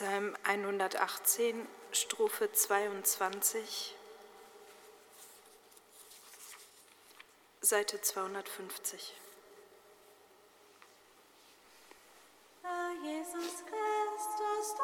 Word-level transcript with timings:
Psalm 0.00 0.34
118, 0.46 1.68
Strophe 1.92 2.48
22, 2.50 3.92
Seite 7.60 8.00
250. 8.00 8.96
Ah, 12.64 12.92
Jesus 13.02 13.62
Christus, 13.68 14.74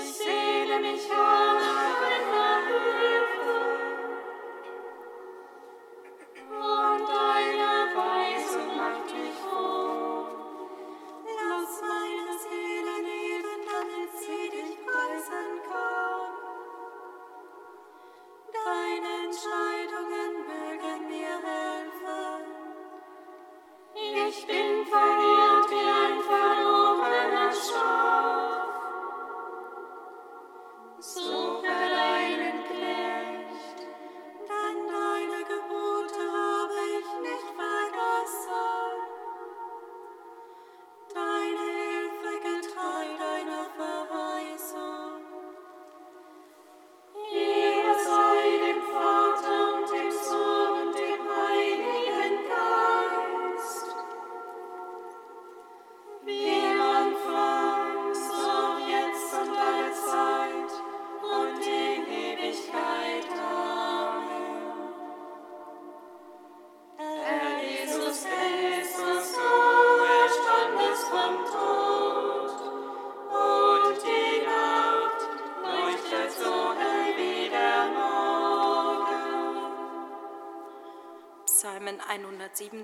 Ich 0.00 0.14
sehne 0.14 0.80
mich 0.80 1.10
an. 1.12 1.67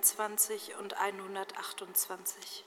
127 0.04 0.76
und 0.78 1.00
128. 1.00 2.64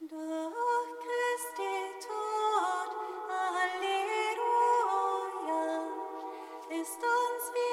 Duh. 0.00 0.50
ist 6.80 6.96
uns 6.96 7.52
wie 7.52 7.69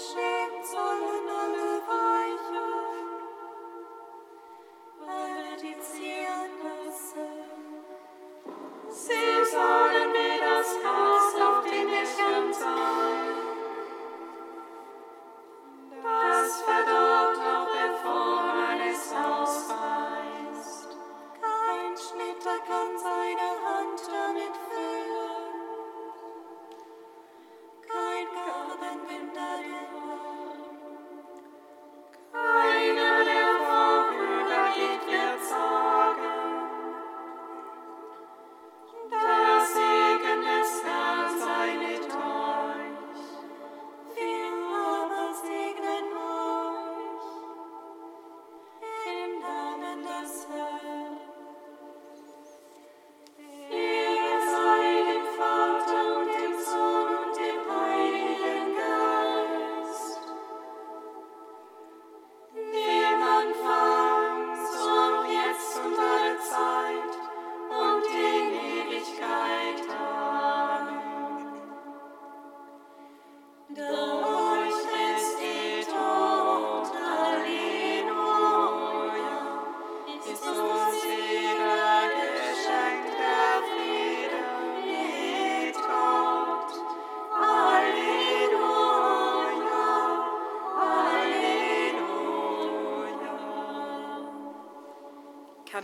share. 0.00 0.29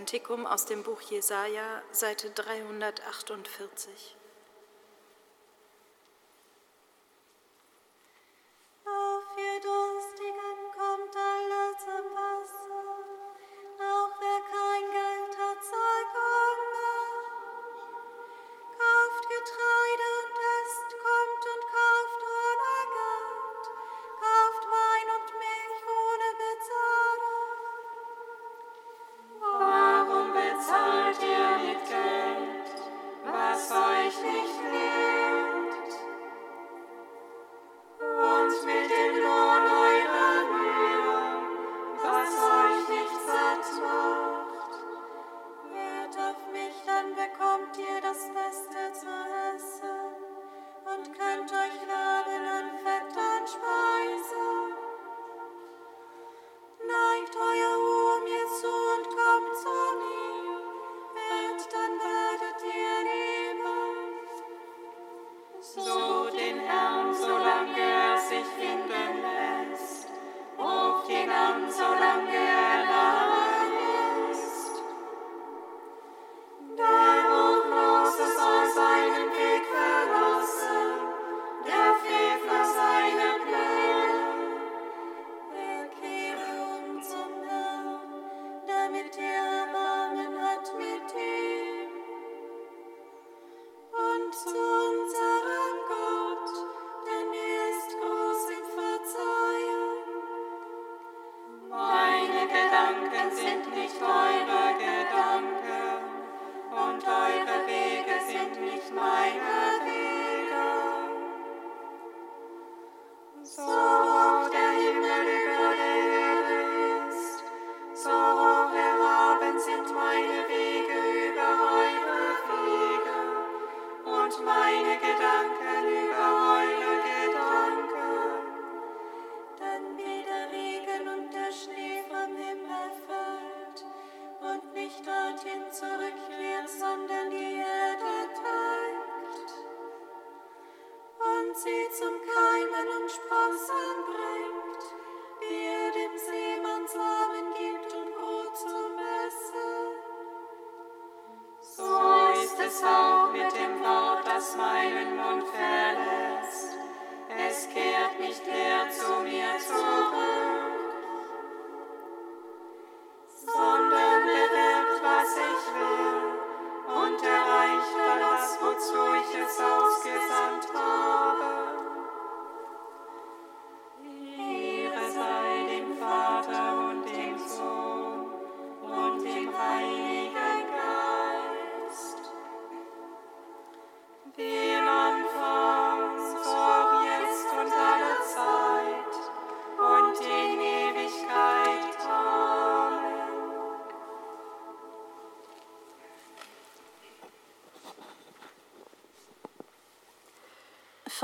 Kantikum 0.07 0.47
aus 0.47 0.67
dem 0.67 0.85
Buch 0.85 1.01
Jesaja, 1.01 1.83
Seite 1.91 2.31
348. 2.31 4.17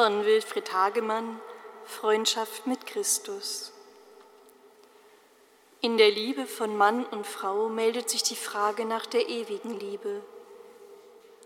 von 0.03 0.25
Wilfried 0.25 0.73
Hagemann 0.73 1.41
Freundschaft 1.85 2.67
mit 2.67 2.87
Christus. 2.87 3.73
In 5.81 5.97
der 5.97 6.11
Liebe 6.11 6.47
von 6.47 6.77
Mann 6.77 7.07
und 7.07 7.25
Frau 7.25 7.69
meldet 7.69 8.11
sich 8.11 8.25
die 8.25 8.35
Frage 8.35 8.85
nach 8.85 9.07
der 9.07 9.29
ewigen 9.29 9.79
Liebe. 9.79 10.25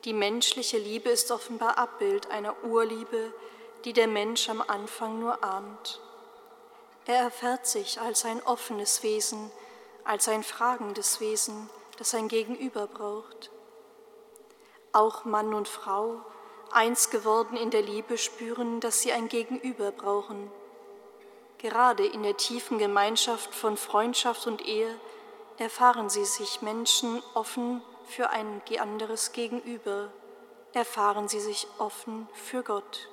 Die 0.06 0.14
menschliche 0.14 0.78
Liebe 0.78 1.10
ist 1.10 1.30
offenbar 1.32 1.76
Abbild 1.76 2.30
einer 2.30 2.64
Urliebe, 2.64 3.30
die 3.84 3.92
der 3.92 4.08
Mensch 4.08 4.48
am 4.48 4.62
Anfang 4.62 5.20
nur 5.20 5.44
ahnt. 5.44 6.00
Er 7.04 7.16
erfährt 7.16 7.66
sich 7.66 8.00
als 8.00 8.24
ein 8.24 8.42
offenes 8.42 9.02
Wesen, 9.02 9.50
als 10.02 10.28
ein 10.28 10.42
fragendes 10.42 11.20
Wesen, 11.20 11.68
das 11.98 12.08
sein 12.08 12.28
Gegenüber 12.28 12.86
braucht. 12.86 13.50
Auch 14.92 15.26
Mann 15.26 15.52
und 15.52 15.68
Frau 15.68 16.24
eins 16.72 17.10
geworden 17.10 17.56
in 17.56 17.70
der 17.70 17.82
Liebe, 17.82 18.18
spüren, 18.18 18.80
dass 18.80 19.00
sie 19.00 19.12
ein 19.12 19.28
Gegenüber 19.28 19.92
brauchen. 19.92 20.50
Gerade 21.58 22.06
in 22.06 22.22
der 22.22 22.36
tiefen 22.36 22.78
Gemeinschaft 22.78 23.54
von 23.54 23.76
Freundschaft 23.76 24.46
und 24.46 24.66
Ehe 24.66 24.94
erfahren 25.58 26.10
sie 26.10 26.24
sich 26.24 26.62
Menschen 26.62 27.22
offen 27.34 27.82
für 28.06 28.30
ein 28.30 28.62
anderes 28.78 29.32
Gegenüber, 29.32 30.12
erfahren 30.72 31.28
sie 31.28 31.40
sich 31.40 31.66
offen 31.78 32.28
für 32.34 32.62
Gott. 32.62 33.08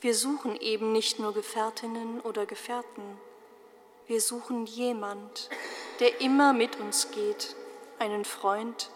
Wir 0.00 0.14
suchen 0.14 0.56
eben 0.60 0.92
nicht 0.92 1.18
nur 1.18 1.32
Gefährtinnen 1.32 2.20
oder 2.20 2.44
Gefährten, 2.44 3.18
wir 4.06 4.20
suchen 4.20 4.66
jemand, 4.66 5.50
der 5.98 6.20
immer 6.20 6.52
mit 6.52 6.78
uns 6.78 7.10
geht, 7.10 7.56
einen 7.98 8.24
Freund, 8.24 8.88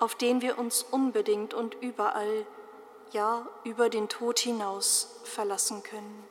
auf 0.00 0.14
den 0.14 0.40
wir 0.40 0.58
uns 0.58 0.82
unbedingt 0.82 1.54
und 1.54 1.74
überall, 1.80 2.46
ja 3.12 3.46
über 3.64 3.90
den 3.90 4.08
Tod 4.08 4.38
hinaus 4.38 5.20
verlassen 5.24 5.82
können. 5.82 6.29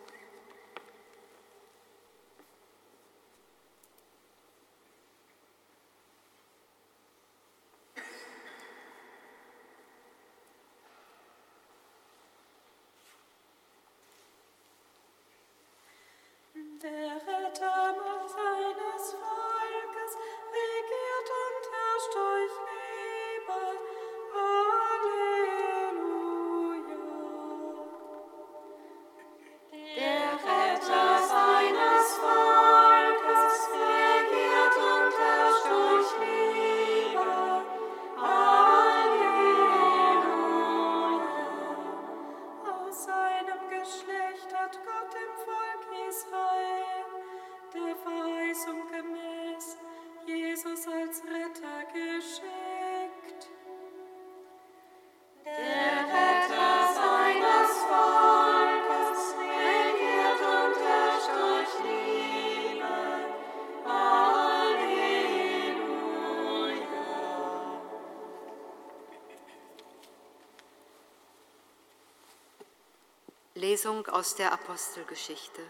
Lesung 73.99 74.13
aus 74.13 74.35
der 74.35 74.53
Apostelgeschichte. 74.53 75.61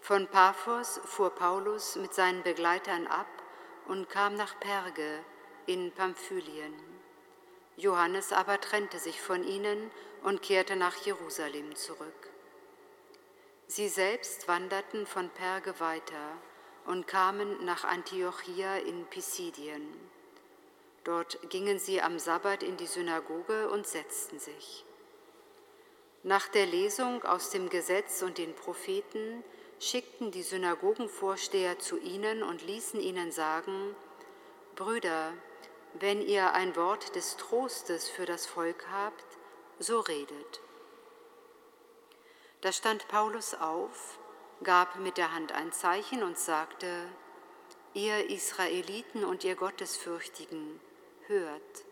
Von 0.00 0.26
Paphos 0.26 1.00
fuhr 1.04 1.30
Paulus 1.30 1.96
mit 1.96 2.14
seinen 2.14 2.42
Begleitern 2.42 3.06
ab 3.06 3.26
und 3.88 4.08
kam 4.08 4.36
nach 4.36 4.58
Perge 4.58 5.20
in 5.66 5.92
Pamphylien. 5.92 6.74
Johannes 7.76 8.32
aber 8.32 8.58
trennte 8.58 8.98
sich 8.98 9.20
von 9.20 9.44
ihnen 9.44 9.90
und 10.22 10.40
kehrte 10.40 10.76
nach 10.76 10.96
Jerusalem 11.04 11.76
zurück. 11.76 12.30
Sie 13.66 13.88
selbst 13.88 14.48
wanderten 14.48 15.06
von 15.06 15.28
Perge 15.28 15.78
weiter 15.80 16.38
und 16.86 17.06
kamen 17.06 17.64
nach 17.66 17.84
Antiochia 17.84 18.76
in 18.76 19.04
Pisidien. 19.06 19.82
Dort 21.02 21.38
gingen 21.50 21.78
sie 21.78 22.00
am 22.00 22.18
Sabbat 22.18 22.62
in 22.62 22.78
die 22.78 22.86
Synagoge 22.86 23.68
und 23.68 23.86
setzten 23.86 24.38
sich. 24.38 24.84
Nach 26.24 26.48
der 26.48 26.64
Lesung 26.64 27.22
aus 27.24 27.50
dem 27.50 27.68
Gesetz 27.68 28.22
und 28.22 28.38
den 28.38 28.54
Propheten 28.54 29.44
schickten 29.78 30.30
die 30.30 30.42
Synagogenvorsteher 30.42 31.78
zu 31.78 31.98
ihnen 31.98 32.42
und 32.42 32.66
ließen 32.66 32.98
ihnen 32.98 33.30
sagen, 33.30 33.94
Brüder, 34.74 35.34
wenn 35.92 36.22
ihr 36.22 36.54
ein 36.54 36.76
Wort 36.76 37.14
des 37.14 37.36
Trostes 37.36 38.08
für 38.08 38.24
das 38.24 38.46
Volk 38.46 38.86
habt, 38.90 39.26
so 39.78 40.00
redet. 40.00 40.62
Da 42.62 42.72
stand 42.72 43.06
Paulus 43.08 43.52
auf, 43.52 44.18
gab 44.62 44.98
mit 45.00 45.18
der 45.18 45.34
Hand 45.34 45.52
ein 45.52 45.72
Zeichen 45.72 46.22
und 46.22 46.38
sagte, 46.38 47.06
ihr 47.92 48.30
Israeliten 48.30 49.24
und 49.24 49.44
ihr 49.44 49.56
Gottesfürchtigen, 49.56 50.80
hört. 51.26 51.84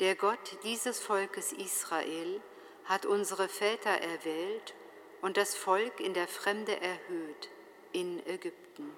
Der 0.00 0.16
Gott 0.16 0.58
dieses 0.64 1.00
Volkes 1.00 1.54
Israel 1.54 2.42
hat 2.86 3.06
unsere 3.06 3.48
Väter 3.48 3.90
erwählt 3.90 4.74
und 5.22 5.36
das 5.36 5.54
Volk 5.54 6.00
in 6.00 6.14
der 6.14 6.28
Fremde 6.28 6.80
erhöht, 6.80 7.50
in 7.92 8.24
Ägypten. 8.26 8.90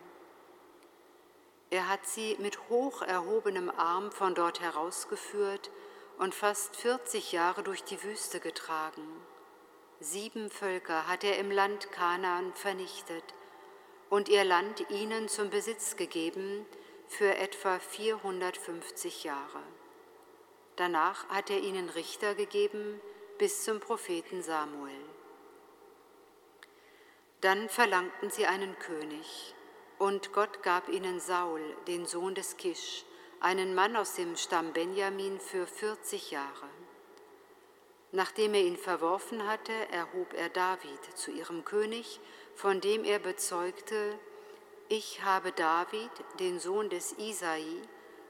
Er 1.70 1.88
hat 1.88 2.06
sie 2.06 2.36
mit 2.38 2.68
hoch 2.68 3.02
erhobenem 3.02 3.70
Arm 3.70 4.10
von 4.10 4.34
dort 4.34 4.60
herausgeführt 4.60 5.70
und 6.18 6.34
fast 6.34 6.76
40 6.76 7.32
Jahre 7.32 7.62
durch 7.62 7.84
die 7.84 8.02
Wüste 8.02 8.40
getragen. 8.40 9.06
Sieben 10.00 10.50
Völker 10.50 11.06
hat 11.06 11.24
er 11.24 11.38
im 11.38 11.50
Land 11.50 11.90
Kanaan 11.92 12.54
vernichtet 12.54 13.24
und 14.10 14.28
ihr 14.28 14.44
Land 14.44 14.88
ihnen 14.90 15.28
zum 15.28 15.50
Besitz 15.50 15.96
gegeben 15.96 16.64
für 17.08 17.36
etwa 17.36 17.78
450 17.78 19.24
Jahre. 19.24 19.62
Danach 20.76 21.28
hat 21.28 21.50
er 21.50 21.58
ihnen 21.58 21.88
Richter 21.90 22.34
gegeben, 22.34 23.00
bis 23.38 23.62
zum 23.62 23.78
Propheten 23.78 24.42
Samuel. 24.42 25.00
Dann 27.40 27.68
verlangten 27.68 28.30
sie 28.30 28.46
einen 28.46 28.76
König, 28.80 29.54
und 29.98 30.32
Gott 30.32 30.62
gab 30.64 30.88
ihnen 30.88 31.20
Saul, 31.20 31.60
den 31.86 32.04
Sohn 32.04 32.34
des 32.34 32.56
Kisch, 32.56 33.04
einen 33.38 33.76
Mann 33.76 33.94
aus 33.94 34.14
dem 34.14 34.36
Stamm 34.36 34.72
Benjamin 34.72 35.38
für 35.38 35.68
40 35.68 36.32
Jahre. 36.32 36.68
Nachdem 38.10 38.54
er 38.54 38.62
ihn 38.62 38.76
verworfen 38.76 39.46
hatte, 39.46 39.72
erhob 39.92 40.34
er 40.34 40.48
David 40.48 41.04
zu 41.14 41.30
ihrem 41.30 41.64
König, 41.64 42.18
von 42.56 42.80
dem 42.80 43.04
er 43.04 43.20
bezeugte, 43.20 44.18
ich 44.88 45.22
habe 45.22 45.52
David, 45.52 46.10
den 46.40 46.58
Sohn 46.58 46.90
des 46.90 47.12
Isai, 47.18 47.64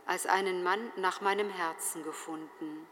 als 0.04 0.26
einen 0.26 0.62
Mann 0.62 0.92
nach 0.96 1.22
meinem 1.22 1.48
Herzen 1.48 2.02
gefunden 2.02 2.86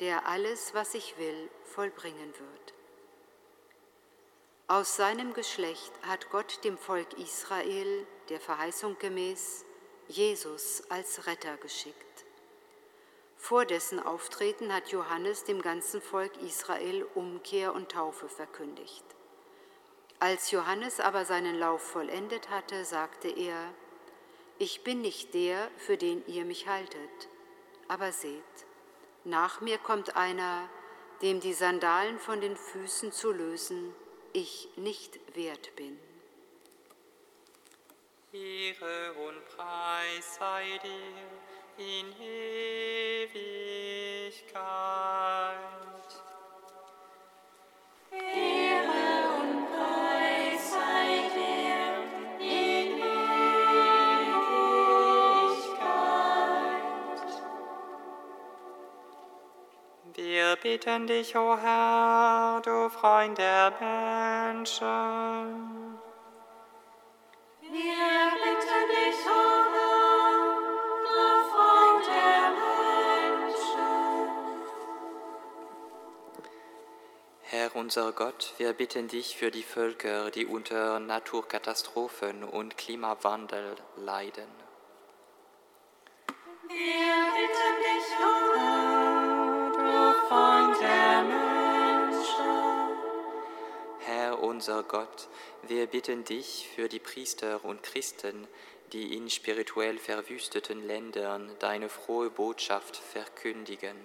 der 0.00 0.26
alles, 0.26 0.74
was 0.74 0.94
ich 0.94 1.18
will, 1.18 1.50
vollbringen 1.64 2.32
wird. 2.38 2.74
Aus 4.66 4.96
seinem 4.96 5.34
Geschlecht 5.34 5.92
hat 6.02 6.30
Gott 6.30 6.64
dem 6.64 6.78
Volk 6.78 7.18
Israel, 7.18 8.06
der 8.28 8.40
Verheißung 8.40 8.98
gemäß, 8.98 9.64
Jesus 10.08 10.82
als 10.88 11.26
Retter 11.26 11.56
geschickt. 11.56 12.24
Vor 13.36 13.64
dessen 13.64 14.00
Auftreten 14.00 14.72
hat 14.72 14.88
Johannes 14.88 15.44
dem 15.44 15.62
ganzen 15.62 16.00
Volk 16.00 16.36
Israel 16.42 17.06
Umkehr 17.14 17.74
und 17.74 17.90
Taufe 17.90 18.28
verkündigt. 18.28 19.04
Als 20.18 20.50
Johannes 20.50 21.00
aber 21.00 21.24
seinen 21.24 21.58
Lauf 21.58 21.82
vollendet 21.82 22.50
hatte, 22.50 22.84
sagte 22.84 23.28
er, 23.28 23.72
ich 24.58 24.84
bin 24.84 25.00
nicht 25.00 25.32
der, 25.32 25.70
für 25.78 25.96
den 25.96 26.22
ihr 26.26 26.44
mich 26.44 26.68
haltet, 26.68 27.28
aber 27.88 28.12
seht, 28.12 28.44
nach 29.24 29.60
mir 29.60 29.78
kommt 29.78 30.16
einer, 30.16 30.68
dem 31.22 31.40
die 31.40 31.54
Sandalen 31.54 32.18
von 32.18 32.40
den 32.40 32.56
Füßen 32.56 33.12
zu 33.12 33.32
lösen 33.32 33.94
ich 34.32 34.68
nicht 34.76 35.18
wert 35.34 35.74
bin. 35.76 35.98
Ehre 38.32 39.12
und 39.14 39.44
Preis 39.48 40.36
sei 40.38 40.78
dir 40.82 41.26
in 41.76 42.12
Ewigkeit. 42.20 43.40
Bitten 60.62 61.06
dich, 61.06 61.36
o 61.36 61.52
oh 61.52 61.56
Herr, 61.56 62.60
du 62.62 62.88
Freund 62.90 63.38
der 63.38 63.72
Menschen. 63.80 64.68
Wir 67.62 68.32
bitten 68.44 68.82
dich, 68.94 69.26
o 69.26 69.30
oh 69.30 69.64
Herr, 69.74 70.30
du 71.08 71.24
Freund 71.50 72.06
der 72.06 72.44
Menschen. 73.40 73.90
Herr 77.42 77.76
unser 77.76 78.12
Gott, 78.12 78.54
wir 78.58 78.72
bitten 78.74 79.08
dich 79.08 79.36
für 79.36 79.50
die 79.50 79.62
Völker, 79.62 80.30
die 80.30 80.46
unter 80.46 81.00
Naturkatastrophen 81.00 82.44
und 82.44 82.76
Klimawandel 82.76 83.76
leiden. 83.96 84.48
Wir 86.68 87.09
unser 94.60 94.82
Gott, 94.82 95.28
wir 95.68 95.86
bitten 95.86 96.22
dich 96.22 96.68
für 96.74 96.90
die 96.90 96.98
Priester 96.98 97.64
und 97.64 97.82
Christen, 97.82 98.46
die 98.92 99.16
in 99.16 99.30
spirituell 99.30 99.96
verwüsteten 99.96 100.86
Ländern 100.86 101.50
deine 101.60 101.88
frohe 101.88 102.28
Botschaft 102.28 102.98
verkündigen. 102.98 103.96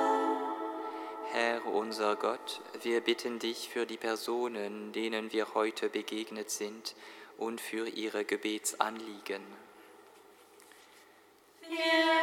Herr 1.32 1.66
unser 1.68 2.16
Gott, 2.16 2.60
wir 2.82 3.02
bitten 3.02 3.38
dich 3.38 3.70
für 3.70 3.86
die 3.86 3.98
Personen, 3.98 4.94
denen 4.94 5.32
wir 5.32 5.54
heute 5.54 5.90
begegnet 5.90 6.50
sind, 6.50 6.96
und 7.38 7.62
für 7.62 7.88
ihre 7.88 8.26
Gebetsanliegen. 8.26 9.44
Wir 11.70 12.23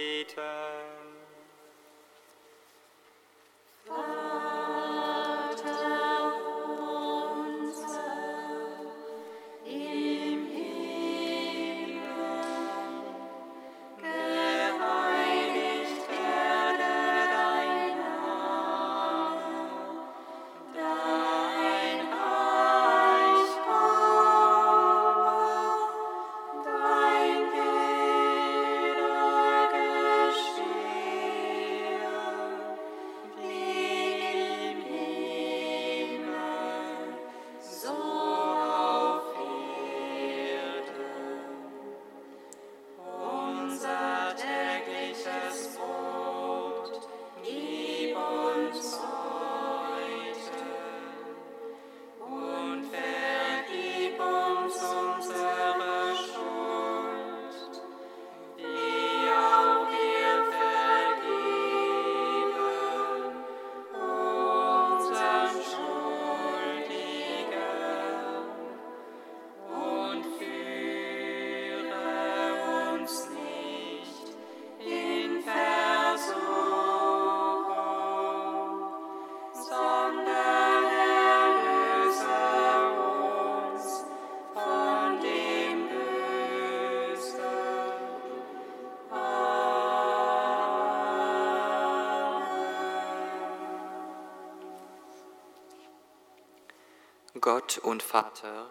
Gott 97.41 97.79
und 97.79 98.03
Vater, 98.03 98.69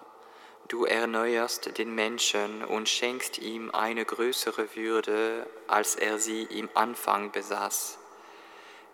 du 0.69 0.85
erneuerst 0.85 1.77
den 1.77 1.93
Menschen 1.93 2.65
und 2.65 2.89
schenkst 2.89 3.39
ihm 3.39 3.73
eine 3.73 4.05
größere 4.05 4.77
Würde, 4.77 5.45
als 5.67 5.97
er 5.97 6.21
sie 6.21 6.45
im 6.45 6.69
Anfang 6.75 7.33
besaß. 7.33 7.99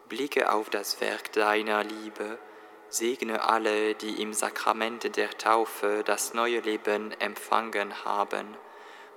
Blicke 0.09 0.51
auf 0.51 0.71
das 0.71 1.03
Werk 1.03 1.31
deiner 1.35 1.85
Liebe, 1.85 2.39
segne 2.89 3.45
alle, 3.45 3.95
die 3.95 4.23
im 4.23 4.33
Sakrament 4.33 5.15
der 5.15 5.37
Taufe 5.37 6.03
das 6.07 6.33
neue 6.33 6.61
Leben 6.61 7.13
empfangen 7.21 8.03
haben, 8.07 8.57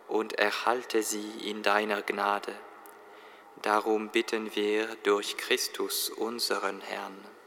und 0.10 0.34
erhalte 0.34 1.04
sie 1.04 1.50
in 1.50 1.64
deiner 1.64 2.02
Gnade. 2.02 2.54
Darum 3.62 4.10
bitten 4.10 4.54
wir 4.56 4.94
durch 5.04 5.38
Christus 5.38 6.10
unseren 6.10 6.82
Herrn. 6.82 7.39